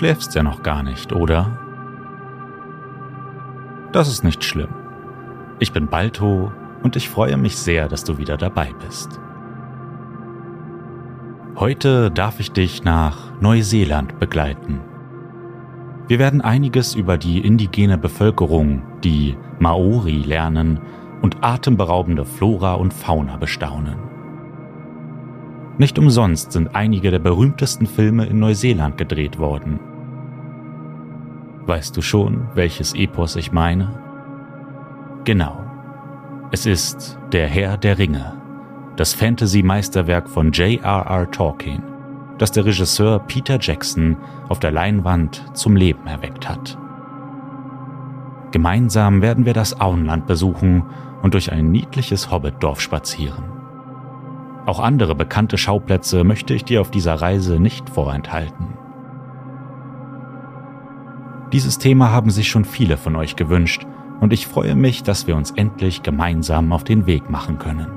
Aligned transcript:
Schläfst 0.00 0.34
ja 0.34 0.42
noch 0.42 0.62
gar 0.62 0.82
nicht, 0.82 1.12
oder? 1.12 1.58
Das 3.92 4.08
ist 4.08 4.24
nicht 4.24 4.42
schlimm. 4.42 4.70
Ich 5.58 5.72
bin 5.74 5.88
Balto 5.88 6.50
und 6.82 6.96
ich 6.96 7.10
freue 7.10 7.36
mich 7.36 7.58
sehr, 7.58 7.86
dass 7.86 8.02
du 8.02 8.16
wieder 8.16 8.38
dabei 8.38 8.72
bist. 8.82 9.20
Heute 11.54 12.10
darf 12.10 12.40
ich 12.40 12.50
dich 12.50 12.82
nach 12.82 13.38
Neuseeland 13.42 14.18
begleiten. 14.18 14.80
Wir 16.08 16.18
werden 16.18 16.40
einiges 16.40 16.94
über 16.94 17.18
die 17.18 17.40
indigene 17.40 17.98
Bevölkerung, 17.98 18.82
die 19.04 19.36
Maori, 19.58 20.22
lernen 20.22 20.80
und 21.20 21.44
atemberaubende 21.44 22.24
Flora 22.24 22.72
und 22.72 22.94
Fauna 22.94 23.36
bestaunen. 23.36 23.98
Nicht 25.76 25.98
umsonst 25.98 26.52
sind 26.52 26.74
einige 26.74 27.10
der 27.10 27.18
berühmtesten 27.18 27.86
Filme 27.86 28.24
in 28.24 28.38
Neuseeland 28.38 28.96
gedreht 28.96 29.38
worden. 29.38 29.89
Weißt 31.70 31.96
du 31.96 32.02
schon, 32.02 32.48
welches 32.54 32.96
Epos 32.96 33.36
ich 33.36 33.52
meine? 33.52 33.90
Genau. 35.22 35.64
Es 36.50 36.66
ist 36.66 37.16
Der 37.30 37.46
Herr 37.46 37.76
der 37.76 37.96
Ringe, 37.96 38.32
das 38.96 39.14
Fantasy-Meisterwerk 39.14 40.28
von 40.28 40.50
J.R.R. 40.50 41.30
Tolkien, 41.30 41.84
das 42.38 42.50
der 42.50 42.64
Regisseur 42.64 43.20
Peter 43.20 43.56
Jackson 43.60 44.16
auf 44.48 44.58
der 44.58 44.72
Leinwand 44.72 45.44
zum 45.56 45.76
Leben 45.76 46.08
erweckt 46.08 46.48
hat. 46.48 46.76
Gemeinsam 48.50 49.22
werden 49.22 49.46
wir 49.46 49.54
das 49.54 49.80
Auenland 49.80 50.26
besuchen 50.26 50.86
und 51.22 51.34
durch 51.34 51.52
ein 51.52 51.70
niedliches 51.70 52.32
Hobbitdorf 52.32 52.80
spazieren. 52.80 53.44
Auch 54.66 54.80
andere 54.80 55.14
bekannte 55.14 55.56
Schauplätze 55.56 56.24
möchte 56.24 56.52
ich 56.52 56.64
dir 56.64 56.80
auf 56.80 56.90
dieser 56.90 57.14
Reise 57.14 57.60
nicht 57.60 57.88
vorenthalten. 57.88 58.79
Dieses 61.52 61.78
Thema 61.78 62.12
haben 62.12 62.30
sich 62.30 62.48
schon 62.48 62.64
viele 62.64 62.96
von 62.96 63.16
euch 63.16 63.34
gewünscht 63.34 63.84
und 64.20 64.32
ich 64.32 64.46
freue 64.46 64.76
mich, 64.76 65.02
dass 65.02 65.26
wir 65.26 65.36
uns 65.36 65.50
endlich 65.50 66.02
gemeinsam 66.02 66.72
auf 66.72 66.84
den 66.84 67.06
Weg 67.06 67.28
machen 67.28 67.58
können. 67.58 67.88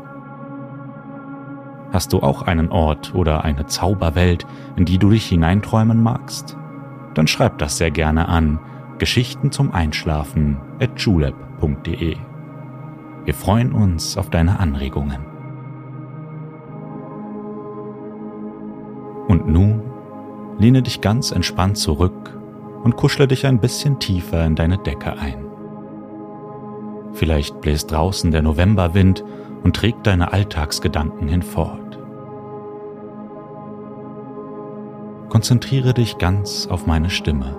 Hast 1.92 2.14
du 2.14 2.22
auch 2.22 2.42
einen 2.42 2.72
Ort 2.72 3.14
oder 3.14 3.44
eine 3.44 3.68
Zauberwelt, 3.68 4.48
in 4.76 4.86
die 4.86 4.98
du 4.98 5.12
dich 5.12 5.28
hineinträumen 5.28 6.02
magst? 6.02 6.58
Dann 7.14 7.28
schreib 7.28 7.60
das 7.60 7.78
sehr 7.78 7.92
gerne 7.92 8.28
an 8.28 8.60
Geschichten 8.98 9.52
zum 9.52 9.72
Einschlafen 9.72 10.58
at 10.80 11.00
julep.de. 11.00 12.18
Wir 13.26 13.34
freuen 13.36 13.72
uns 13.72 14.18
auf 14.18 14.32
deine 14.32 14.60
Anregungen. 14.60 15.20
Und 19.28 19.48
nun 19.48 19.82
lehne 20.58 20.82
dich 20.82 21.02
ganz 21.02 21.32
entspannt 21.32 21.78
zurück 21.78 22.40
und 22.84 22.96
kuschle 22.96 23.28
dich 23.28 23.46
ein 23.46 23.60
bisschen 23.60 24.00
tiefer 24.00 24.46
in 24.46 24.56
deine 24.56 24.78
Decke 24.78 25.14
ein. 25.14 25.46
Vielleicht 27.14 27.62
bläst 27.62 27.92
draußen 27.92 28.32
der 28.32 28.42
Novemberwind 28.42 29.24
und 29.64 29.76
trägt 29.76 30.06
deine 30.08 30.34
Alltagsgedanken 30.34 31.28
hinfort. 31.28 32.00
Konzentriere 35.30 35.94
dich 35.94 36.18
ganz 36.18 36.68
auf 36.68 36.86
meine 36.86 37.10
Stimme. 37.10 37.56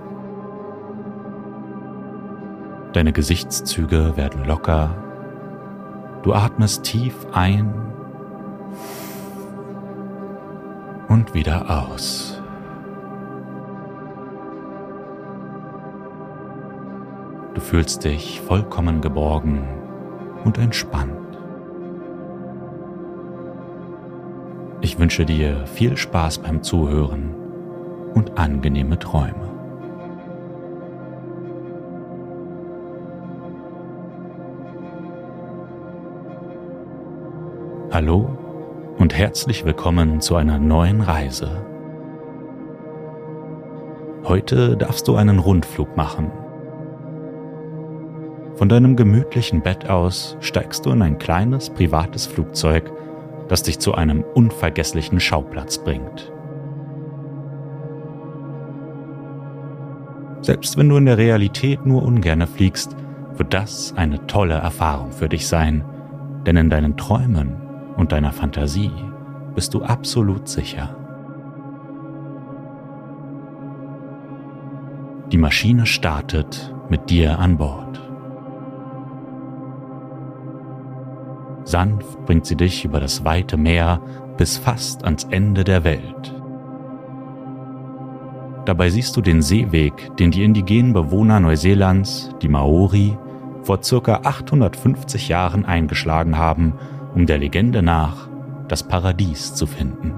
Deine 2.93 3.11
Gesichtszüge 3.11 4.15
werden 4.15 4.45
locker. 4.45 5.03
Du 6.23 6.33
atmest 6.33 6.83
tief 6.83 7.13
ein 7.33 7.73
und 11.09 11.33
wieder 11.33 11.69
aus. 11.69 12.34
Du 17.55 17.61
fühlst 17.61 18.03
dich 18.03 18.41
vollkommen 18.41 18.99
geborgen 18.99 19.65
und 20.43 20.57
entspannt. 20.57 21.13
Ich 24.81 24.99
wünsche 24.99 25.23
dir 25.25 25.65
viel 25.65 25.95
Spaß 25.95 26.39
beim 26.39 26.63
Zuhören 26.63 27.33
und 28.13 28.37
angenehme 28.37 28.99
Träume. 28.99 29.49
Hallo 37.89 38.37
und 38.97 39.17
herzlich 39.17 39.63
willkommen 39.63 40.19
zu 40.19 40.35
einer 40.35 40.59
neuen 40.59 40.99
Reise. 40.99 41.65
Heute 44.25 44.75
darfst 44.75 45.07
du 45.07 45.15
einen 45.15 45.39
Rundflug 45.39 45.95
machen 45.95 46.31
von 48.55 48.69
deinem 48.69 48.95
gemütlichen 48.95 49.61
Bett 49.61 49.89
aus 49.89 50.37
steigst 50.39 50.85
du 50.85 50.91
in 50.91 51.01
ein 51.01 51.17
kleines 51.17 51.69
privates 51.69 52.25
Flugzeug, 52.25 52.91
das 53.47 53.63
dich 53.63 53.79
zu 53.79 53.93
einem 53.93 54.23
unvergesslichen 54.33 55.19
Schauplatz 55.19 55.77
bringt. 55.77 56.31
Selbst 60.41 60.77
wenn 60.77 60.89
du 60.89 60.97
in 60.97 61.05
der 61.05 61.17
Realität 61.17 61.85
nur 61.85 62.03
ungerne 62.03 62.47
fliegst, 62.47 62.95
wird 63.35 63.53
das 63.53 63.93
eine 63.97 64.25
tolle 64.27 64.53
Erfahrung 64.53 65.11
für 65.11 65.27
dich 65.27 65.47
sein, 65.47 65.83
denn 66.45 66.55
in 66.55 66.69
deinen 66.69 66.97
Träumen 66.97 67.55
und 67.97 68.11
deiner 68.11 68.31
Fantasie 68.31 68.91
bist 69.55 69.73
du 69.73 69.83
absolut 69.83 70.47
sicher. 70.47 70.95
Die 75.31 75.37
Maschine 75.37 75.85
startet 75.85 76.73
mit 76.89 77.09
dir 77.09 77.39
an 77.39 77.57
Bord. 77.57 78.04
Sanft 81.65 82.25
bringt 82.25 82.45
sie 82.45 82.55
dich 82.55 82.85
über 82.85 82.99
das 82.99 83.25
weite 83.25 83.57
Meer 83.57 83.99
bis 84.37 84.57
fast 84.57 85.03
ans 85.03 85.25
Ende 85.25 85.63
der 85.63 85.83
Welt. 85.83 86.33
Dabei 88.65 88.89
siehst 88.89 89.15
du 89.17 89.21
den 89.21 89.41
Seeweg, 89.41 90.15
den 90.17 90.31
die 90.31 90.43
indigenen 90.43 90.93
Bewohner 90.93 91.39
Neuseelands, 91.39 92.31
die 92.41 92.47
Maori, 92.47 93.17
vor 93.63 93.81
circa 93.83 94.21
850 94.23 95.27
Jahren 95.27 95.65
eingeschlagen 95.65 96.37
haben, 96.37 96.73
um 97.13 97.25
der 97.25 97.39
Legende 97.39 97.81
nach 97.81 98.29
das 98.67 98.83
Paradies 98.87 99.53
zu 99.53 99.67
finden. 99.67 100.13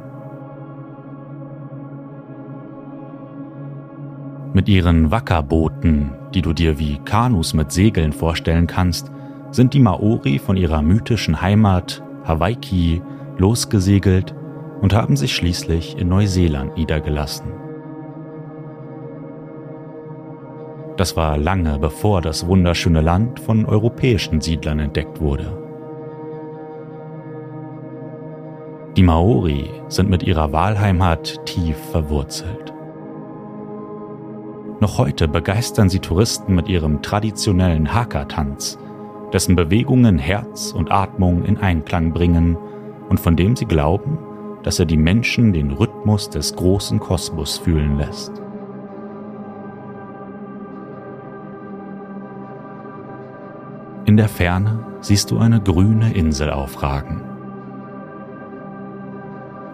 Mit 4.54 4.70
ihren 4.70 5.12
Wackerbooten, 5.12 6.12
die 6.34 6.42
du 6.42 6.54
dir 6.54 6.80
wie 6.80 6.98
Kanus 7.00 7.54
mit 7.54 7.72
Segeln 7.72 8.12
vorstellen 8.12 8.68
kannst, 8.68 9.12
sind 9.52 9.74
die 9.74 9.80
Maori 9.80 10.40
von 10.40 10.58
ihrer 10.58 10.82
mythischen 10.82 11.42
Heimat 11.42 12.04
Hawaii 12.24 13.02
losgesegelt 13.38 14.36
und 14.82 14.94
haben 14.94 15.16
sich 15.16 15.36
schließlich 15.36 15.98
in 15.98 16.10
Neuseeland 16.10 16.78
niedergelassen. 16.78 17.52
Das 20.98 21.16
war 21.16 21.38
lange 21.38 21.78
bevor 21.78 22.22
das 22.22 22.48
wunderschöne 22.48 23.02
Land 23.02 23.40
von 23.40 23.66
europäischen 23.66 24.42
Siedlern 24.42 24.80
entdeckt 24.80 25.22
wurde. 25.22 25.64
Die 28.98 29.04
Maori 29.04 29.70
sind 29.90 30.10
mit 30.10 30.24
ihrer 30.24 30.52
Wahlheimat 30.52 31.46
tief 31.46 31.78
verwurzelt. 31.92 32.74
Noch 34.80 34.98
heute 34.98 35.28
begeistern 35.28 35.90
sie 35.90 36.00
Touristen 36.00 36.56
mit 36.56 36.68
ihrem 36.68 37.04
traditionellen 37.04 37.94
Haka-Tanz, 37.94 38.80
dessen 39.34 39.56
Bewegungen 39.56 40.18
Herz 40.18 40.72
und 40.72 40.92
Atmung 40.92 41.44
in 41.44 41.58
Einklang 41.58 42.14
bringen 42.14 42.58
und 43.10 43.20
von 43.20 43.36
dem 43.36 43.56
sie 43.56 43.66
glauben, 43.66 44.18
dass 44.64 44.80
er 44.80 44.86
die 44.86 44.98
Menschen 44.98 45.54
den 45.54 45.72
Rhythmus 45.72 46.30
des 46.30 46.56
großen 46.56 47.00
Kosmos 47.00 47.58
fühlen 47.58 47.98
lässt. 47.98 48.32
In 54.06 54.16
der 54.16 54.30
Ferne 54.30 54.86
siehst 55.02 55.32
du 55.32 55.38
eine 55.38 55.62
grüne 55.62 56.14
Insel 56.14 56.50
aufragen. 56.50 57.24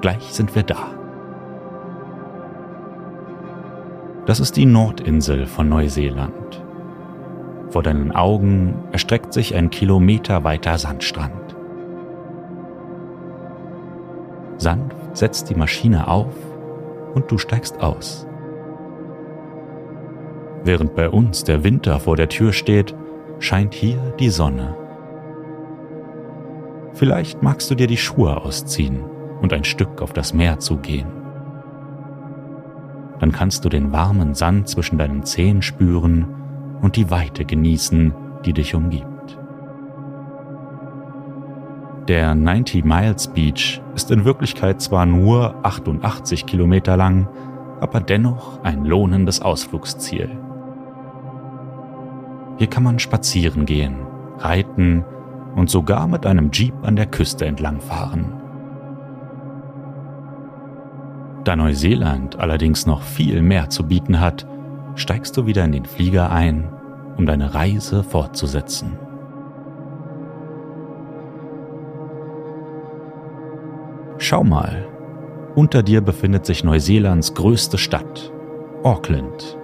Gleich 0.01 0.33
sind 0.33 0.55
wir 0.55 0.63
da. 0.63 0.87
Das 4.25 4.39
ist 4.39 4.57
die 4.57 4.65
Nordinsel 4.65 5.45
von 5.45 5.69
Neuseeland. 5.69 6.62
Vor 7.73 7.81
deinen 7.81 8.11
Augen 8.11 8.75
erstreckt 8.91 9.33
sich 9.33 9.55
ein 9.55 9.71
Kilometer 9.71 10.43
weiter 10.43 10.77
Sandstrand. 10.77 11.55
Sanft 14.57 15.17
setzt 15.17 15.49
die 15.49 15.55
Maschine 15.55 16.07
auf 16.07 16.35
und 17.15 17.31
du 17.31 17.39
steigst 17.39 17.81
aus. 17.81 18.27
Während 20.63 20.93
bei 20.93 21.09
uns 21.09 21.45
der 21.45 21.63
Winter 21.63 21.99
vor 21.99 22.15
der 22.15 22.29
Tür 22.29 22.53
steht, 22.53 22.93
scheint 23.39 23.73
hier 23.73 23.97
die 24.19 24.29
Sonne. 24.29 24.77
Vielleicht 26.93 27.41
magst 27.41 27.71
du 27.71 27.75
dir 27.75 27.87
die 27.87 27.97
Schuhe 27.97 28.39
ausziehen 28.39 29.03
und 29.41 29.51
ein 29.51 29.63
Stück 29.63 30.03
auf 30.03 30.13
das 30.13 30.31
Meer 30.31 30.59
zugehen. 30.59 31.07
Dann 33.19 33.31
kannst 33.31 33.65
du 33.65 33.69
den 33.69 33.91
warmen 33.91 34.35
Sand 34.35 34.69
zwischen 34.69 34.99
deinen 34.99 35.23
Zehen 35.23 35.63
spüren 35.63 36.42
und 36.83 36.97
die 36.97 37.09
Weite 37.09 37.45
genießen, 37.45 38.13
die 38.45 38.53
dich 38.53 38.75
umgibt. 38.75 39.39
Der 42.09 42.35
90 42.35 42.83
Miles 42.83 43.29
Beach 43.29 43.81
ist 43.95 44.11
in 44.11 44.25
Wirklichkeit 44.25 44.81
zwar 44.81 45.05
nur 45.05 45.55
88 45.63 46.45
Kilometer 46.45 46.97
lang, 46.97 47.29
aber 47.79 48.01
dennoch 48.01 48.61
ein 48.63 48.83
lohnendes 48.83 49.41
Ausflugsziel. 49.41 50.29
Hier 52.57 52.67
kann 52.67 52.83
man 52.83 52.99
spazieren 52.99 53.65
gehen, 53.65 53.95
reiten 54.39 55.05
und 55.55 55.69
sogar 55.69 56.07
mit 56.07 56.25
einem 56.25 56.51
Jeep 56.51 56.75
an 56.83 56.97
der 56.97 57.05
Küste 57.05 57.45
entlangfahren. 57.45 58.33
Da 61.45 61.55
Neuseeland 61.55 62.39
allerdings 62.39 62.85
noch 62.85 63.01
viel 63.01 63.41
mehr 63.41 63.69
zu 63.69 63.87
bieten 63.87 64.19
hat, 64.19 64.45
steigst 64.95 65.35
du 65.37 65.45
wieder 65.45 65.63
in 65.65 65.71
den 65.71 65.85
Flieger 65.85 66.31
ein, 66.31 66.69
um 67.17 67.25
deine 67.25 67.53
Reise 67.53 68.03
fortzusetzen. 68.03 68.97
Schau 74.17 74.43
mal, 74.43 74.87
unter 75.55 75.83
dir 75.83 76.01
befindet 76.01 76.45
sich 76.45 76.63
Neuseelands 76.63 77.33
größte 77.33 77.77
Stadt, 77.77 78.31
Auckland. 78.83 79.57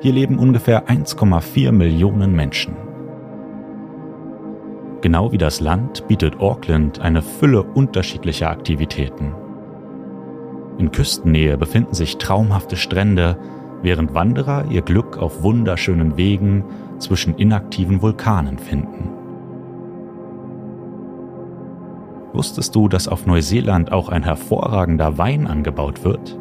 Hier 0.00 0.12
leben 0.12 0.38
ungefähr 0.38 0.88
1,4 0.88 1.72
Millionen 1.72 2.34
Menschen. 2.34 2.76
Genau 5.00 5.30
wie 5.32 5.38
das 5.38 5.60
Land 5.60 6.08
bietet 6.08 6.40
Auckland 6.40 7.00
eine 7.00 7.22
Fülle 7.22 7.62
unterschiedlicher 7.62 8.50
Aktivitäten. 8.50 9.34
In 10.78 10.90
Küstennähe 10.90 11.56
befinden 11.56 11.94
sich 11.94 12.18
traumhafte 12.18 12.76
Strände, 12.76 13.36
während 13.82 14.14
Wanderer 14.14 14.66
ihr 14.70 14.82
Glück 14.82 15.18
auf 15.18 15.42
wunderschönen 15.42 16.16
Wegen 16.16 16.64
zwischen 16.98 17.34
inaktiven 17.36 18.02
Vulkanen 18.02 18.58
finden. 18.58 19.10
Wusstest 22.32 22.74
du, 22.74 22.88
dass 22.88 23.08
auf 23.08 23.26
Neuseeland 23.26 23.90
auch 23.90 24.08
ein 24.08 24.22
hervorragender 24.22 25.18
Wein 25.18 25.46
angebaut 25.46 26.04
wird? 26.04 26.38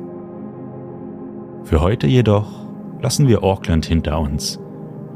Für 1.63 1.81
heute 1.81 2.07
jedoch 2.07 2.47
lassen 3.01 3.27
wir 3.27 3.43
Auckland 3.43 3.85
hinter 3.85 4.19
uns, 4.19 4.59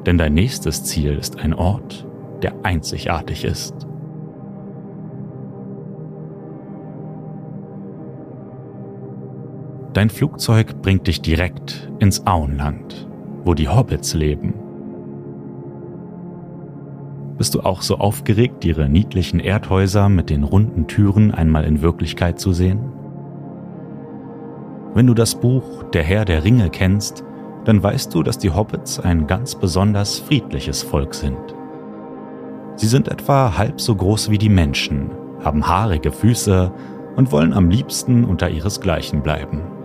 denn 0.05 0.17
dein 0.17 0.33
nächstes 0.33 0.83
Ziel 0.83 1.15
ist 1.15 1.39
ein 1.39 1.53
Ort, 1.53 2.07
der 2.41 2.53
einzigartig 2.63 3.45
ist. 3.45 3.87
Dein 9.93 10.09
Flugzeug 10.09 10.81
bringt 10.81 11.07
dich 11.07 11.21
direkt 11.21 11.91
ins 11.99 12.25
Auenland, 12.25 13.09
wo 13.43 13.53
die 13.53 13.67
Hobbits 13.67 14.13
leben. 14.13 14.53
Bist 17.37 17.55
du 17.55 17.61
auch 17.61 17.81
so 17.81 17.97
aufgeregt, 17.97 18.63
ihre 18.63 18.87
niedlichen 18.87 19.41
Erdhäuser 19.41 20.07
mit 20.07 20.29
den 20.29 20.43
runden 20.43 20.87
Türen 20.87 21.33
einmal 21.33 21.65
in 21.65 21.81
Wirklichkeit 21.81 22.39
zu 22.39 22.53
sehen? 22.53 22.79
Wenn 24.93 25.07
du 25.07 25.13
das 25.13 25.35
Buch 25.35 25.83
Der 25.91 26.03
Herr 26.03 26.23
der 26.23 26.45
Ringe 26.45 26.69
kennst, 26.69 27.25
dann 27.65 27.83
weißt 27.83 28.13
du, 28.15 28.23
dass 28.23 28.37
die 28.37 28.51
Hobbits 28.51 28.97
ein 28.99 29.27
ganz 29.27 29.55
besonders 29.55 30.19
friedliches 30.19 30.83
Volk 30.83 31.13
sind. 31.13 31.37
Sie 32.75 32.87
sind 32.87 33.09
etwa 33.09 33.57
halb 33.57 33.81
so 33.81 33.93
groß 33.93 34.29
wie 34.29 34.37
die 34.37 34.49
Menschen, 34.49 35.11
haben 35.43 35.67
haarige 35.67 36.11
Füße 36.11 36.71
und 37.17 37.31
wollen 37.33 37.51
am 37.51 37.69
liebsten 37.69 38.23
unter 38.23 38.49
ihresgleichen 38.49 39.21
bleiben. 39.21 39.80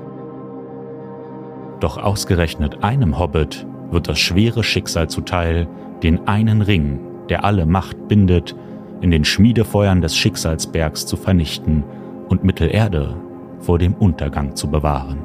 Doch 1.87 1.99
ausgerechnet 1.99 2.83
einem 2.83 3.17
Hobbit 3.17 3.65
wird 3.93 4.09
das 4.09 4.19
schwere 4.19 4.65
Schicksal 4.65 5.09
zuteil, 5.09 5.69
den 6.03 6.27
einen 6.27 6.61
Ring, 6.61 6.99
der 7.29 7.45
alle 7.45 7.65
Macht 7.65 8.09
bindet, 8.09 8.57
in 9.03 9.13
den 9.13 9.25
Schmiedefeuern 9.25 10.01
des 10.01 10.17
Schicksalsbergs 10.17 11.07
zu 11.07 11.17
vernichten 11.17 11.85
und 12.29 12.43
Mittelerde 12.43 13.15
vor 13.61 13.79
dem 13.79 13.95
Untergang 13.95 14.57
zu 14.57 14.69
bewahren. 14.69 15.19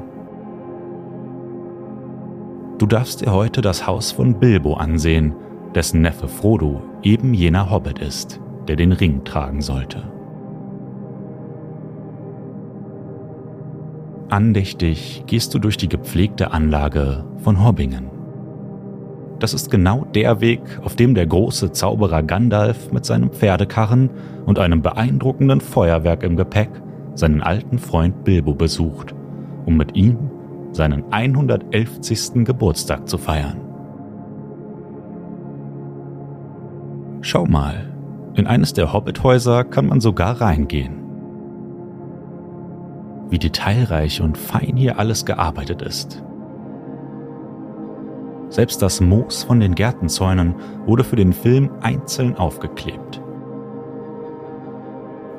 Du 2.78 2.86
darfst 2.86 3.22
dir 3.22 3.32
heute 3.32 3.60
das 3.60 3.88
Haus 3.88 4.12
von 4.12 4.38
Bilbo 4.38 4.74
ansehen, 4.74 5.34
dessen 5.74 6.00
Neffe 6.00 6.28
Frodo 6.28 6.80
eben 7.02 7.34
jener 7.34 7.72
Hobbit 7.72 7.98
ist, 7.98 8.40
der 8.68 8.76
den 8.76 8.92
Ring 8.92 9.24
tragen 9.24 9.62
sollte. 9.62 10.04
Andächtig 14.32 15.24
gehst 15.26 15.52
du 15.52 15.58
durch 15.58 15.76
die 15.76 15.90
gepflegte 15.90 16.52
Anlage 16.52 17.22
von 17.44 17.62
Hobbingen. 17.62 18.10
Das 19.40 19.52
ist 19.52 19.70
genau 19.70 20.06
der 20.14 20.40
Weg, 20.40 20.62
auf 20.82 20.96
dem 20.96 21.14
der 21.14 21.26
große 21.26 21.72
Zauberer 21.72 22.22
Gandalf 22.22 22.92
mit 22.92 23.04
seinem 23.04 23.30
Pferdekarren 23.30 24.08
und 24.46 24.58
einem 24.58 24.80
beeindruckenden 24.80 25.60
Feuerwerk 25.60 26.22
im 26.22 26.38
Gepäck 26.38 26.70
seinen 27.14 27.42
alten 27.42 27.78
Freund 27.78 28.24
Bilbo 28.24 28.54
besucht, 28.54 29.14
um 29.66 29.76
mit 29.76 29.94
ihm 29.94 30.16
seinen 30.70 31.12
111. 31.12 32.00
Geburtstag 32.46 33.06
zu 33.06 33.18
feiern. 33.18 33.60
Schau 37.20 37.44
mal, 37.44 37.92
in 38.32 38.46
eines 38.46 38.72
der 38.72 38.94
Hobbithäuser 38.94 39.64
kann 39.64 39.88
man 39.88 40.00
sogar 40.00 40.40
reingehen. 40.40 41.01
Wie 43.32 43.38
detailreich 43.38 44.20
und 44.20 44.36
fein 44.36 44.76
hier 44.76 44.98
alles 44.98 45.24
gearbeitet 45.24 45.80
ist. 45.80 46.22
Selbst 48.50 48.82
das 48.82 49.00
Moos 49.00 49.42
von 49.42 49.58
den 49.58 49.74
Gärtenzäunen 49.74 50.54
wurde 50.84 51.02
für 51.02 51.16
den 51.16 51.32
Film 51.32 51.70
einzeln 51.80 52.36
aufgeklebt. 52.36 53.22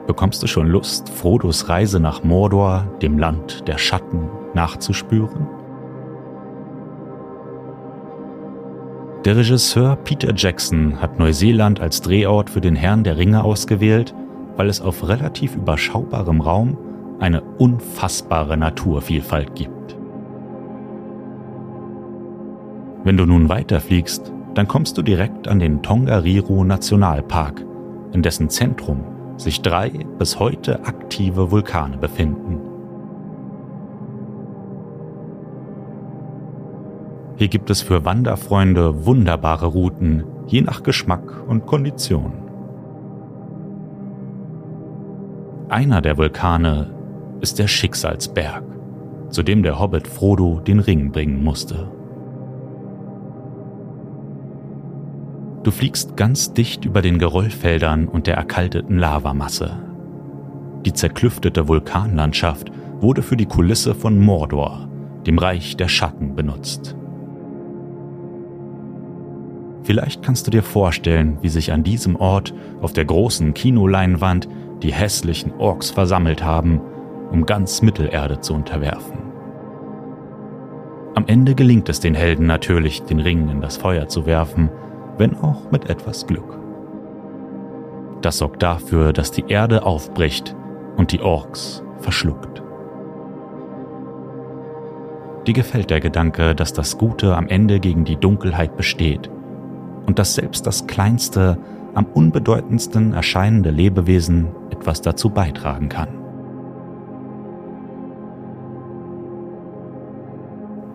Bekommst 0.08 0.41
du 0.41 0.48
schon 0.48 0.70
Lust, 0.70 1.08
Frodos 1.08 1.70
Reise 1.70 2.00
nach 2.00 2.24
Mordor, 2.24 2.88
dem 3.03 3.20
Land 3.20 3.67
der 3.67 3.77
Schatten, 3.77 4.27
nachzuspüren? 4.56 5.48
Der 9.24 9.38
Regisseur 9.38 9.98
Peter 9.98 10.34
Jackson 10.36 11.00
hat 11.00 11.20
Neuseeland 11.20 11.79
als 11.79 12.01
Drehort 12.01 12.50
für 12.50 12.60
den 12.60 12.75
Herrn 12.75 13.03
der 13.03 13.17
Ringe 13.17 13.44
ausgewählt, 13.44 14.15
weil 14.58 14.67
es 14.67 14.82
auf 14.82 15.08
relativ 15.08 15.56
überschaubarem 15.56 16.41
Raum 16.41 16.75
eine 17.24 17.42
unfassbare 17.42 18.58
Naturvielfalt 18.58 19.56
gibt. 19.56 19.98
Wenn 23.06 23.15
du 23.15 23.25
nun 23.25 23.48
weiterfliegst, 23.48 24.34
dann 24.56 24.68
kommst 24.68 24.98
du 24.98 25.01
direkt 25.01 25.48
an 25.48 25.60
den 25.60 25.82
Tongariro 25.82 26.65
Nationalpark, 26.65 27.65
in 28.12 28.24
dessen 28.24 28.50
Zentrum 28.50 29.06
sich 29.38 29.62
drei 29.62 29.89
bis 30.20 30.38
heute 30.38 30.86
aktive 30.86 31.50
Vulkane 31.50 31.98
befinden. 31.98 32.60
Hier 37.38 37.48
gibt 37.48 37.70
es 37.70 37.82
für 37.82 38.03
Wanderfreunde 38.03 39.06
wunderbare 39.06 39.68
Routen, 39.68 40.25
je 40.48 40.60
nach 40.60 40.84
Geschmack 40.84 41.48
und 41.48 41.65
Kondition. 41.68 42.34
Einer 45.70 46.01
der 46.01 46.18
Vulkane 46.18 47.02
ist 47.43 47.59
der 47.59 47.67
Schicksalsberg, 47.67 48.63
zu 49.29 49.43
dem 49.43 49.63
der 49.63 49.77
Hobbit 49.77 50.07
Frodo 50.07 50.62
den 50.65 50.79
Ring 50.79 51.12
bringen 51.12 51.43
musste. 51.43 51.91
Du 55.63 55.71
fliegst 55.71 56.15
ganz 56.15 56.53
dicht 56.53 56.85
über 56.85 57.01
den 57.01 57.19
Geröllfeldern 57.19 58.07
und 58.07 58.27
der 58.27 58.38
erkalteten 58.38 58.97
Lavamasse. 58.97 59.77
Die 60.85 60.93
zerklüftete 60.93 61.67
Vulkanlandschaft 61.67 62.71
wurde 63.01 63.21
für 63.21 63.35
die 63.35 63.45
Kulisse 63.45 63.93
von 63.93 64.17
Mordor, 64.19 64.88
dem 65.27 65.38
Reich 65.38 65.75
der 65.75 65.89
Schatten, 65.89 66.35
benutzt. 66.35 66.95
Vielleicht 69.83 70.23
kannst 70.23 70.47
du 70.47 70.51
dir 70.51 70.63
vorstellen, 70.63 71.39
wie 71.41 71.50
sich 71.50 71.73
an 71.73 71.83
diesem 71.83 72.15
Ort 72.15 72.53
auf 72.81 72.93
der 72.93 73.03
großen 73.03 73.53
Kinoleinwand 73.53 74.47
die 74.81 74.93
hässlichen 74.93 75.51
Orks 75.57 75.91
versammelt 75.91 76.41
haben, 76.41 76.79
um 77.34 77.46
ganz 77.48 77.82
Mittelerde 77.82 78.40
zu 78.40 78.54
unterwerfen. 78.54 79.18
Am 81.16 81.25
Ende 81.28 81.56
gelingt 81.56 81.90
es 81.90 82.00
den 82.00 82.13
Helden 82.13 82.46
natürlich, 82.46 83.04
den 83.04 83.20
Ring 83.20 83.50
in 83.50 83.60
das 83.60 83.75
Feuer 83.75 84.08
zu 84.08 84.25
werfen, 84.25 84.70
wenn 85.18 85.36
auch 85.38 85.72
mit 85.72 85.90
etwas 85.90 86.28
Glück. 86.28 86.60
Das 88.22 88.38
sorgt 88.38 88.63
dafür, 88.63 89.13
dass 89.13 89.32
die 89.32 89.46
Erde 89.48 89.84
aufbricht 89.84 90.56
und 90.96 91.12
die 91.12 91.22
Orks 91.22 91.84
verschluckt. 91.98 92.63
Dir 95.48 95.54
gefällt 95.54 95.90
der 95.90 96.00
Gedanke, 96.00 96.56
dass 96.56 96.72
das 96.72 96.98
Gute 96.98 97.36
am 97.36 97.48
Ende 97.48 97.80
gegen 97.80 98.06
die 98.06 98.16
Dunkelheit 98.16 98.78
besteht 98.78 99.30
und 100.06 100.20
dass 100.20 100.36
selbst 100.36 100.66
das 100.68 100.88
kleinste, 100.88 101.58
am 101.96 102.06
unbedeutendsten 102.06 103.13
erscheinende 103.13 103.72
Lebewesen 103.72 104.48
etwas 104.72 105.02
dazu 105.02 105.30
beitragen 105.30 105.90
kann. 105.90 106.23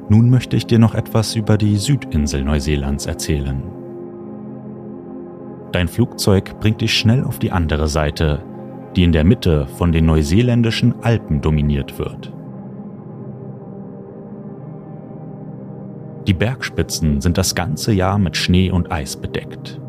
Nun 0.08 0.30
möchte 0.30 0.56
ich 0.56 0.66
dir 0.66 0.78
noch 0.78 0.94
etwas 0.94 1.36
über 1.36 1.58
die 1.58 1.76
Südinsel 1.76 2.42
Neuseelands 2.42 3.06
erzählen. 3.06 3.62
Dein 5.72 5.88
Flugzeug 5.88 6.58
bringt 6.60 6.80
dich 6.80 6.94
schnell 6.94 7.24
auf 7.24 7.38
die 7.38 7.52
andere 7.52 7.88
Seite, 7.88 8.42
die 8.96 9.04
in 9.04 9.12
der 9.12 9.24
Mitte 9.24 9.66
von 9.66 9.92
den 9.92 10.06
neuseeländischen 10.06 10.94
Alpen 11.02 11.42
dominiert 11.42 11.98
wird. 11.98 12.32
Die 16.26 16.34
Bergspitzen 16.34 17.20
sind 17.20 17.38
das 17.38 17.54
ganze 17.54 17.92
Jahr 17.92 18.18
mit 18.18 18.36
Schnee 18.36 18.70
und 18.70 18.90
Eis 18.90 19.16
bedeckt. 19.16 19.80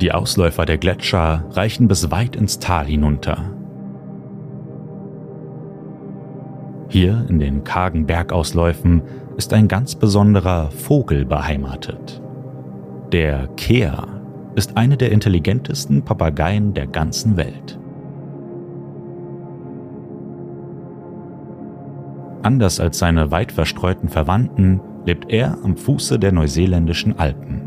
Die 0.00 0.12
Ausläufer 0.12 0.66
der 0.66 0.76
Gletscher 0.78 1.44
reichen 1.50 1.88
bis 1.88 2.10
weit 2.10 2.36
ins 2.36 2.58
Tal 2.58 2.86
hinunter. 2.86 3.52
Hier 6.88 7.24
in 7.28 7.38
den 7.38 7.64
kargen 7.64 8.06
Bergausläufen 8.06 9.02
ist 9.36 9.52
ein 9.52 9.68
ganz 9.68 9.94
besonderer 9.94 10.70
Vogel 10.70 11.24
beheimatet. 11.24 12.22
Der 13.12 13.48
Kea 13.56 14.08
ist 14.54 14.76
eine 14.76 14.96
der 14.96 15.12
intelligentesten 15.12 16.02
Papageien 16.02 16.72
der 16.74 16.86
ganzen 16.86 17.36
Welt. 17.36 17.78
Anders 22.42 22.80
als 22.80 22.98
seine 22.98 23.30
weit 23.30 23.52
verstreuten 23.52 24.08
Verwandten 24.08 24.80
lebt 25.04 25.30
er 25.30 25.58
am 25.62 25.76
Fuße 25.76 26.18
der 26.18 26.32
neuseeländischen 26.32 27.18
Alpen. 27.18 27.62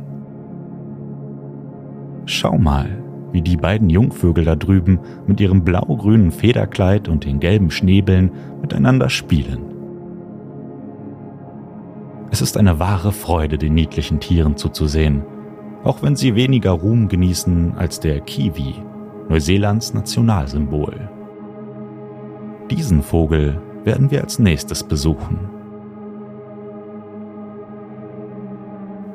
Schau 2.25 2.57
mal, 2.57 2.87
wie 3.31 3.41
die 3.41 3.57
beiden 3.57 3.89
Jungvögel 3.89 4.45
da 4.45 4.55
drüben 4.55 4.99
mit 5.27 5.39
ihrem 5.39 5.63
blau-grünen 5.63 6.31
Federkleid 6.31 7.07
und 7.07 7.25
den 7.25 7.39
gelben 7.39 7.71
Schnäbeln 7.71 8.31
miteinander 8.61 9.09
spielen. 9.09 9.68
Es 12.31 12.41
ist 12.41 12.57
eine 12.57 12.79
wahre 12.79 13.11
Freude, 13.11 13.57
den 13.57 13.73
niedlichen 13.73 14.19
Tieren 14.19 14.55
zuzusehen, 14.55 15.23
auch 15.83 16.03
wenn 16.03 16.15
sie 16.15 16.35
weniger 16.35 16.71
Ruhm 16.71 17.07
genießen 17.07 17.73
als 17.75 17.99
der 17.99 18.19
Kiwi, 18.21 18.75
Neuseelands 19.29 19.95
Nationalsymbol. 19.95 21.09
Diesen 22.69 23.01
Vogel 23.01 23.59
werden 23.83 24.11
wir 24.11 24.21
als 24.21 24.37
nächstes 24.37 24.83
besuchen. 24.83 25.39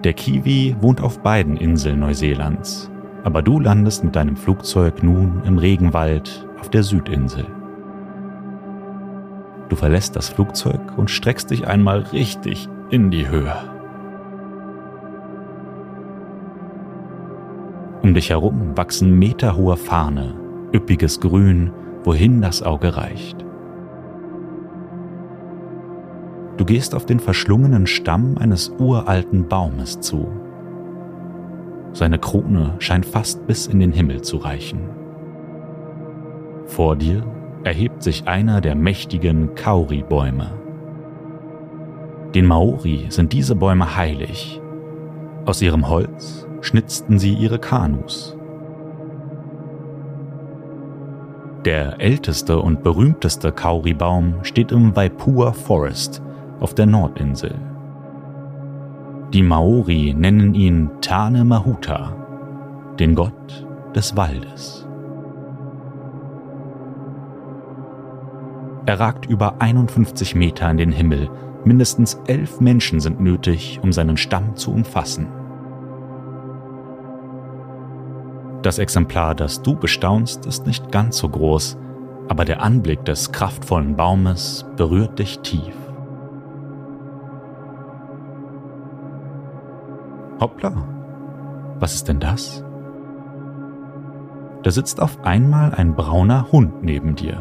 Der 0.02 0.12
Kiwi 0.12 0.74
wohnt 0.80 1.00
auf 1.00 1.20
beiden 1.20 1.56
Inseln 1.56 2.00
Neuseelands, 2.00 2.90
aber 3.22 3.42
du 3.42 3.60
landest 3.60 4.02
mit 4.02 4.16
deinem 4.16 4.36
Flugzeug 4.36 5.04
nun 5.04 5.40
im 5.46 5.58
Regenwald 5.58 6.48
auf 6.60 6.68
der 6.68 6.82
Südinsel. 6.82 7.46
Du 9.68 9.76
verlässt 9.76 10.16
das 10.16 10.28
Flugzeug 10.28 10.80
und 10.96 11.10
streckst 11.10 11.50
dich 11.50 11.66
einmal 11.66 12.00
richtig 12.00 12.68
in 12.94 13.10
die 13.10 13.28
Höhe. 13.28 13.56
Um 18.02 18.14
dich 18.14 18.30
herum 18.30 18.76
wachsen 18.76 19.18
meterhohe 19.18 19.76
Farne, 19.76 20.36
üppiges 20.72 21.18
Grün, 21.18 21.72
wohin 22.04 22.40
das 22.40 22.62
Auge 22.62 22.96
reicht. 22.96 23.44
Du 26.56 26.64
gehst 26.64 26.94
auf 26.94 27.04
den 27.04 27.18
verschlungenen 27.18 27.88
Stamm 27.88 28.38
eines 28.38 28.68
uralten 28.78 29.48
Baumes 29.48 29.98
zu. 29.98 30.28
Seine 31.94 32.20
Krone 32.20 32.76
scheint 32.78 33.06
fast 33.06 33.44
bis 33.48 33.66
in 33.66 33.80
den 33.80 33.90
Himmel 33.90 34.22
zu 34.22 34.36
reichen. 34.36 34.88
Vor 36.66 36.94
dir 36.94 37.24
erhebt 37.64 38.04
sich 38.04 38.28
einer 38.28 38.60
der 38.60 38.76
mächtigen 38.76 39.56
Kauri-Bäume. 39.56 40.63
Den 42.34 42.46
Maori 42.46 43.06
sind 43.10 43.32
diese 43.32 43.54
Bäume 43.54 43.96
heilig. 43.96 44.60
Aus 45.46 45.62
ihrem 45.62 45.88
Holz 45.88 46.48
schnitzten 46.62 47.20
sie 47.20 47.32
ihre 47.32 47.60
Kanus. 47.60 48.36
Der 51.64 52.00
älteste 52.00 52.58
und 52.58 52.82
berühmteste 52.82 53.52
Kauri-Baum 53.52 54.42
steht 54.42 54.72
im 54.72 54.96
Waipua 54.96 55.52
Forest 55.52 56.22
auf 56.58 56.74
der 56.74 56.86
Nordinsel. 56.86 57.54
Die 59.32 59.42
Maori 59.42 60.12
nennen 60.16 60.54
ihn 60.54 60.90
Tane 61.00 61.44
Mahuta, 61.44 62.16
den 62.98 63.14
Gott 63.14 63.66
des 63.94 64.16
Waldes. 64.16 64.88
Er 68.86 69.00
ragt 69.00 69.24
über 69.26 69.60
51 69.60 70.34
Meter 70.34 70.70
in 70.70 70.76
den 70.76 70.92
Himmel 70.92 71.30
Mindestens 71.64 72.20
elf 72.26 72.60
Menschen 72.60 73.00
sind 73.00 73.20
nötig, 73.20 73.80
um 73.82 73.92
seinen 73.92 74.18
Stamm 74.18 74.54
zu 74.54 74.70
umfassen. 74.70 75.28
Das 78.62 78.78
Exemplar, 78.78 79.34
das 79.34 79.62
du 79.62 79.74
bestaunst, 79.74 80.46
ist 80.46 80.66
nicht 80.66 80.92
ganz 80.92 81.18
so 81.18 81.28
groß, 81.28 81.78
aber 82.28 82.44
der 82.44 82.62
Anblick 82.62 83.04
des 83.04 83.32
kraftvollen 83.32 83.96
Baumes 83.96 84.66
berührt 84.76 85.18
dich 85.18 85.40
tief. 85.40 85.74
Hoppla, 90.40 90.72
was 91.78 91.94
ist 91.94 92.08
denn 92.08 92.20
das? 92.20 92.64
Da 94.62 94.70
sitzt 94.70 95.00
auf 95.00 95.24
einmal 95.24 95.74
ein 95.74 95.94
brauner 95.94 96.50
Hund 96.50 96.82
neben 96.82 97.14
dir. 97.16 97.38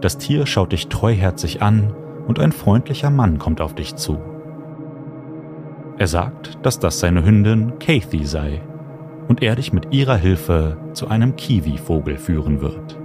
Das 0.00 0.18
Tier 0.18 0.46
schaut 0.46 0.72
dich 0.72 0.88
treuherzig 0.88 1.62
an 1.62 1.94
und 2.28 2.38
ein 2.38 2.52
freundlicher 2.52 3.10
Mann 3.10 3.38
kommt 3.38 3.60
auf 3.60 3.74
dich 3.74 3.96
zu. 3.96 4.18
Er 5.96 6.06
sagt, 6.06 6.58
dass 6.62 6.78
das 6.78 7.00
seine 7.00 7.24
Hündin 7.24 7.80
Kathy 7.80 8.24
sei 8.24 8.60
und 9.26 9.42
er 9.42 9.56
dich 9.56 9.72
mit 9.72 9.92
ihrer 9.92 10.16
Hilfe 10.16 10.76
zu 10.92 11.08
einem 11.08 11.34
Kiwi-Vogel 11.34 12.18
führen 12.18 12.60
wird. 12.60 13.00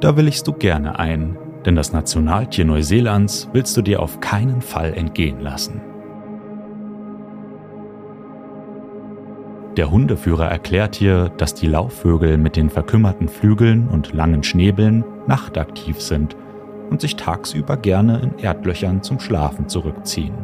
Da 0.00 0.16
willigst 0.16 0.48
du 0.48 0.52
gerne 0.52 0.98
ein, 0.98 1.38
denn 1.64 1.76
das 1.76 1.92
Nationaltier 1.92 2.64
Neuseelands 2.64 3.48
willst 3.52 3.76
du 3.76 3.82
dir 3.82 4.00
auf 4.00 4.20
keinen 4.20 4.60
Fall 4.60 4.92
entgehen 4.94 5.40
lassen. 5.40 5.80
Der 9.76 9.90
Hundeführer 9.90 10.46
erklärt 10.46 11.00
dir, 11.00 11.30
dass 11.36 11.54
die 11.54 11.66
Laufvögel 11.66 12.38
mit 12.38 12.56
den 12.56 12.70
verkümmerten 12.70 13.28
Flügeln 13.28 13.88
und 13.88 14.12
langen 14.12 14.42
Schnäbeln 14.42 15.04
nachtaktiv 15.26 16.00
sind 16.00 16.36
und 16.94 17.00
sich 17.00 17.16
tagsüber 17.16 17.76
gerne 17.76 18.20
in 18.20 18.38
Erdlöchern 18.38 19.02
zum 19.02 19.18
Schlafen 19.18 19.68
zurückziehen. 19.68 20.36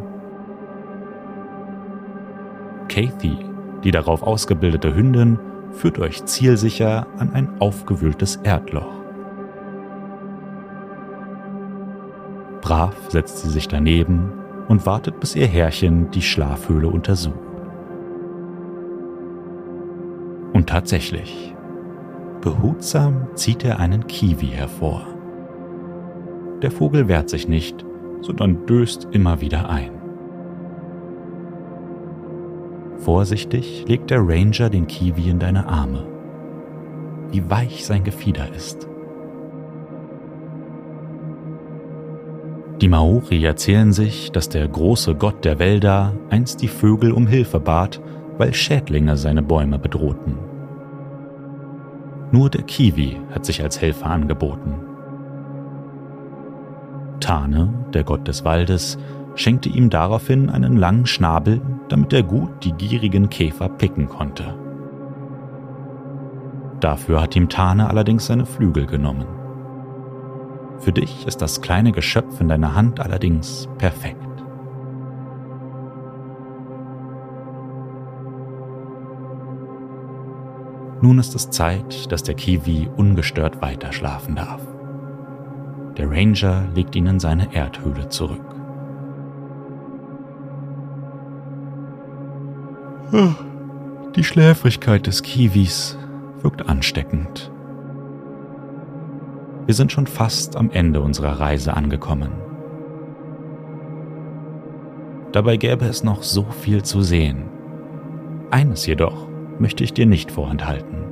Kathy, 2.88 3.36
die 3.84 3.92
darauf 3.92 4.24
ausgebildete 4.24 4.92
Hündin, 4.92 5.38
führt 5.70 6.00
euch 6.00 6.24
zielsicher 6.24 7.06
an 7.18 7.32
ein 7.34 7.60
aufgewühltes 7.60 8.34
Erdloch. 8.42 8.98
Brav 12.62 12.96
setzt 13.10 13.38
sie 13.38 13.50
sich 13.50 13.68
daneben 13.68 14.32
und 14.66 14.86
wartet, 14.86 15.20
bis 15.20 15.36
ihr 15.36 15.46
Herrchen 15.46 16.10
die 16.10 16.20
Schlafhöhle 16.20 16.88
untersucht. 16.88 17.38
Und 20.52 20.68
tatsächlich, 20.68 21.54
behutsam 22.40 23.28
zieht 23.36 23.62
er 23.62 23.78
einen 23.78 24.08
Kiwi 24.08 24.48
hervor. 24.48 25.19
Der 26.62 26.70
Vogel 26.70 27.08
wehrt 27.08 27.30
sich 27.30 27.48
nicht, 27.48 27.84
sondern 28.20 28.66
döst 28.66 29.08
immer 29.12 29.40
wieder 29.40 29.68
ein. 29.70 29.90
Vorsichtig 32.98 33.86
legt 33.88 34.10
der 34.10 34.20
Ranger 34.20 34.68
den 34.68 34.86
Kiwi 34.86 35.30
in 35.30 35.38
deine 35.38 35.66
Arme. 35.66 36.06
Wie 37.30 37.48
weich 37.48 37.86
sein 37.86 38.04
Gefieder 38.04 38.54
ist. 38.54 38.86
Die 42.82 42.88
Maori 42.88 43.44
erzählen 43.44 43.92
sich, 43.92 44.32
dass 44.32 44.48
der 44.48 44.66
große 44.68 45.14
Gott 45.14 45.44
der 45.44 45.58
Wälder 45.58 46.14
einst 46.28 46.60
die 46.62 46.68
Vögel 46.68 47.12
um 47.12 47.26
Hilfe 47.26 47.60
bat, 47.60 48.00
weil 48.36 48.52
Schädlinge 48.54 49.16
seine 49.16 49.42
Bäume 49.42 49.78
bedrohten. 49.78 50.38
Nur 52.32 52.48
der 52.48 52.62
Kiwi 52.62 53.18
hat 53.32 53.44
sich 53.44 53.62
als 53.62 53.80
Helfer 53.80 54.06
angeboten. 54.06 54.89
Tane, 57.20 57.72
der 57.94 58.04
Gott 58.04 58.26
des 58.26 58.44
Waldes, 58.44 58.98
schenkte 59.34 59.68
ihm 59.68 59.90
daraufhin 59.90 60.50
einen 60.50 60.76
langen 60.76 61.06
Schnabel, 61.06 61.60
damit 61.88 62.12
er 62.12 62.22
gut 62.22 62.64
die 62.64 62.72
gierigen 62.72 63.30
Käfer 63.30 63.68
picken 63.68 64.08
konnte. 64.08 64.54
Dafür 66.80 67.20
hat 67.20 67.36
ihm 67.36 67.48
Tane 67.48 67.88
allerdings 67.88 68.26
seine 68.26 68.46
Flügel 68.46 68.86
genommen. 68.86 69.26
Für 70.78 70.92
dich 70.92 71.26
ist 71.26 71.42
das 71.42 71.60
kleine 71.60 71.92
Geschöpf 71.92 72.40
in 72.40 72.48
deiner 72.48 72.74
Hand 72.74 73.00
allerdings 73.00 73.68
perfekt. 73.76 74.16
Nun 81.02 81.18
ist 81.18 81.34
es 81.34 81.50
Zeit, 81.50 82.12
dass 82.12 82.22
der 82.22 82.34
Kiwi 82.34 82.88
ungestört 82.94 83.62
weiter 83.62 83.92
schlafen 83.92 84.36
darf. 84.36 84.60
Der 86.00 86.10
Ranger 86.10 86.64
legt 86.74 86.96
ihn 86.96 87.06
in 87.06 87.20
seine 87.20 87.54
Erdhöhle 87.54 88.08
zurück. 88.08 88.40
Die 94.16 94.24
Schläfrigkeit 94.24 95.06
des 95.06 95.22
Kiwis 95.22 95.98
wirkt 96.40 96.66
ansteckend. 96.66 97.52
Wir 99.66 99.74
sind 99.74 99.92
schon 99.92 100.06
fast 100.06 100.56
am 100.56 100.70
Ende 100.70 101.02
unserer 101.02 101.38
Reise 101.38 101.74
angekommen. 101.74 102.32
Dabei 105.32 105.58
gäbe 105.58 105.84
es 105.84 106.02
noch 106.02 106.22
so 106.22 106.44
viel 106.44 106.82
zu 106.82 107.02
sehen. 107.02 107.42
Eines 108.50 108.86
jedoch 108.86 109.28
möchte 109.58 109.84
ich 109.84 109.92
dir 109.92 110.06
nicht 110.06 110.32
vorenthalten. 110.32 111.09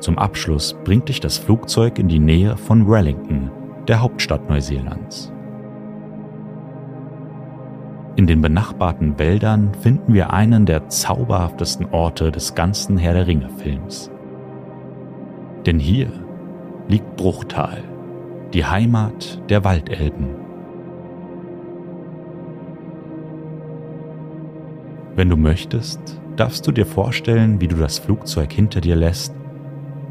Zum 0.00 0.18
Abschluss 0.18 0.74
bringt 0.82 1.10
dich 1.10 1.20
das 1.20 1.36
Flugzeug 1.36 1.98
in 1.98 2.08
die 2.08 2.18
Nähe 2.18 2.56
von 2.56 2.88
Wellington, 2.88 3.50
der 3.86 4.00
Hauptstadt 4.00 4.48
Neuseelands. 4.48 5.30
In 8.16 8.26
den 8.26 8.40
benachbarten 8.40 9.18
Wäldern 9.18 9.74
finden 9.74 10.14
wir 10.14 10.32
einen 10.32 10.64
der 10.64 10.88
zauberhaftesten 10.88 11.86
Orte 11.92 12.32
des 12.32 12.54
ganzen 12.54 12.96
Herr 12.96 13.12
der 13.12 13.26
Ringe-Films. 13.26 14.10
Denn 15.66 15.78
hier 15.78 16.10
liegt 16.88 17.16
Bruchtal, 17.16 17.84
die 18.54 18.64
Heimat 18.64 19.40
der 19.50 19.64
Waldelben. 19.64 20.28
Wenn 25.14 25.28
du 25.28 25.36
möchtest, 25.36 26.20
darfst 26.36 26.66
du 26.66 26.72
dir 26.72 26.86
vorstellen, 26.86 27.60
wie 27.60 27.68
du 27.68 27.76
das 27.76 27.98
Flugzeug 27.98 28.50
hinter 28.50 28.80
dir 28.80 28.96
lässt 28.96 29.34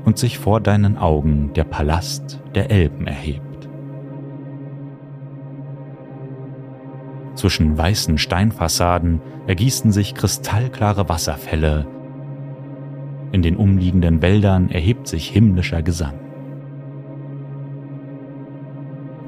und 0.05 0.17
sich 0.17 0.37
vor 0.37 0.61
deinen 0.61 0.97
Augen 0.97 1.51
der 1.53 1.63
Palast 1.63 2.41
der 2.55 2.71
Elben 2.71 3.07
erhebt. 3.07 3.69
Zwischen 7.35 7.77
weißen 7.77 8.17
Steinfassaden 8.17 9.21
ergießen 9.47 9.91
sich 9.91 10.13
kristallklare 10.13 11.07
Wasserfälle. 11.07 11.87
In 13.31 13.41
den 13.41 13.55
umliegenden 13.55 14.21
Wäldern 14.21 14.69
erhebt 14.69 15.07
sich 15.07 15.29
himmlischer 15.29 15.81
Gesang. 15.81 16.19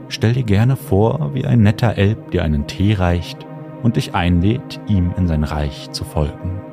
Stell 0.09 0.33
dir 0.33 0.43
gerne 0.43 0.75
vor, 0.75 1.33
wie 1.33 1.45
ein 1.45 1.61
netter 1.61 1.97
Elb 1.97 2.31
dir 2.31 2.43
einen 2.43 2.67
Tee 2.67 2.95
reicht 2.95 3.45
und 3.81 3.95
dich 3.95 4.13
einlädt, 4.13 4.81
ihm 4.87 5.13
in 5.15 5.27
sein 5.27 5.45
Reich 5.45 5.89
zu 5.91 6.03
folgen. 6.03 6.70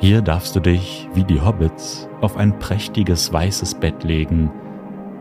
Hier 0.00 0.22
darfst 0.22 0.54
du 0.54 0.60
dich, 0.60 1.08
wie 1.14 1.24
die 1.24 1.40
Hobbits, 1.40 2.08
auf 2.20 2.36
ein 2.36 2.56
prächtiges 2.60 3.32
weißes 3.32 3.74
Bett 3.74 4.04
legen 4.04 4.48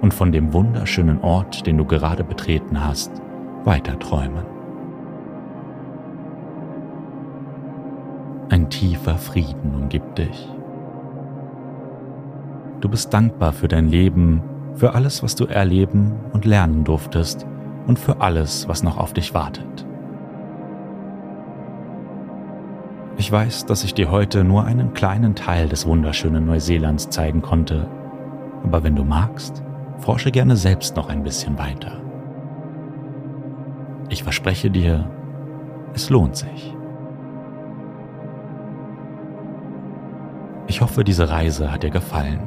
und 0.02 0.14
von 0.14 0.32
dem 0.32 0.54
wunderschönen 0.54 1.20
Ort, 1.22 1.66
den 1.66 1.78
du 1.78 1.86
gerade 1.86 2.24
betreten 2.24 2.86
hast, 2.86 3.12
weiter 3.64 3.98
träumen. 3.98 4.46
Ein 8.50 8.70
tiefer 8.70 9.18
Frieden 9.18 9.74
umgibt 9.74 10.20
dich. 10.20 10.48
Du 12.80 12.88
bist 12.88 13.12
dankbar 13.12 13.54
für 13.54 13.68
dein 13.68 13.90
Leben, 13.90 14.44
für 14.76 14.94
alles, 14.94 15.24
was 15.24 15.34
du 15.34 15.46
erleben 15.46 16.14
und 16.34 16.46
lernen 16.46 16.84
durftest 16.84 17.48
und 17.88 17.98
für 17.98 18.22
alles, 18.22 18.68
was 18.68 18.84
noch 18.84 19.00
auf 19.00 19.14
dich 19.14 19.34
wartet. 19.34 19.87
Ich 23.20 23.32
weiß, 23.32 23.66
dass 23.66 23.84
ich 23.84 23.96
dir 23.96 24.12
heute 24.12 24.44
nur 24.44 24.66
einen 24.66 24.94
kleinen 24.94 25.34
Teil 25.34 25.68
des 25.68 25.88
wunderschönen 25.88 26.46
Neuseelands 26.46 27.10
zeigen 27.10 27.42
konnte, 27.42 27.90
aber 28.64 28.84
wenn 28.84 28.96
du 28.96 29.04
magst, 29.04 29.64
forsche 29.98 30.32
gerne 30.32 30.56
selbst 30.56 30.96
noch 30.96 31.10
ein 31.10 31.24
bisschen 31.24 31.58
weiter. 31.58 32.00
Ich 34.10 34.22
verspreche 34.22 34.70
dir, 34.70 35.10
es 35.96 36.12
lohnt 36.12 36.36
sich. 36.36 36.76
Ich 40.68 40.82
hoffe, 40.82 41.04
diese 41.04 41.32
Reise 41.32 41.72
hat 41.72 41.82
dir 41.82 41.90
gefallen 41.90 42.40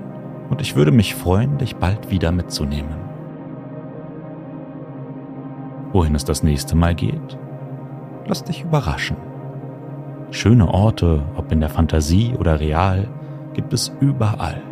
und 0.51 0.61
ich 0.61 0.77
würde 0.77 0.93
mich 0.93 1.17
freuen, 1.17 1.59
dich 1.59 1.77
bald 1.77 2.13
wieder 2.13 2.31
mitzunehmen. 2.31 2.95
Wohin 5.93 6.15
es 6.15 6.25
das 6.25 6.45
nächste 6.45 6.77
Mal 6.77 6.95
geht, 6.95 7.39
lass 8.27 8.45
dich 8.45 8.63
überraschen. 8.63 9.30
Schöne 10.33 10.69
Orte, 10.69 11.23
ob 11.37 11.51
in 11.51 11.61
der 11.61 11.69
Fantasie 11.69 12.35
oder 12.39 12.61
real, 12.61 13.09
gibt 13.53 13.73
es 13.73 13.93
überall. 14.01 14.63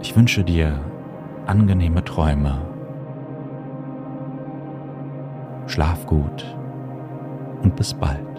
Ich 0.00 0.16
wünsche 0.16 0.44
dir 0.44 0.78
angenehme 1.46 2.04
Träume. 2.04 2.62
Schlaf 5.66 6.06
gut 6.06 6.56
und 7.62 7.74
bis 7.74 7.94
bald. 7.94 8.29